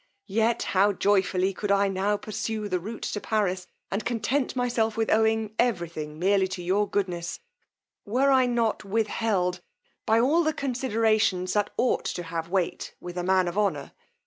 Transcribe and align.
Yet 0.33 0.63
how 0.73 0.93
joyfully 0.93 1.53
could 1.53 1.71
I 1.71 1.87
now 1.87 2.17
pursue 2.17 2.67
the 2.67 2.79
rout 2.79 3.03
to 3.03 3.21
Paris, 3.21 3.67
and 3.91 4.03
content 4.03 4.55
myself 4.55 4.97
with 4.97 5.11
owing 5.11 5.53
every 5.59 5.89
thing 5.89 6.17
merely 6.17 6.47
to 6.47 6.63
your 6.63 6.89
goodness, 6.89 7.39
were 8.03 8.31
I 8.31 8.47
not 8.47 8.83
with 8.83 9.05
held 9.05 9.61
by 10.07 10.19
all 10.19 10.43
the 10.43 10.53
considerations 10.53 11.53
that 11.53 11.69
ought 11.77 12.05
to 12.05 12.23
have 12.23 12.49
weight 12.49 12.95
with 12.99 13.15
a 13.15 13.21
man 13.23 13.47
of 13.47 13.59
honour! 13.59 13.91